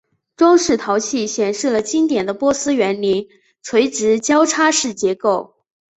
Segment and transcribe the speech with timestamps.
[0.35, 3.27] 装饰陶器显示了经典的波斯园林
[3.61, 5.53] 垂直交叉式结构。